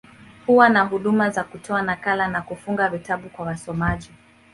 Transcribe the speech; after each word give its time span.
Huwa 0.47 0.69
na 0.69 0.81
huduma 0.83 1.29
za 1.29 1.43
kutoa 1.43 1.81
nakala, 1.81 2.27
na 2.27 2.41
kufunga 2.41 2.89
vitabu 2.89 3.29
kwa 3.29 3.45
wasomaji. 3.45 4.09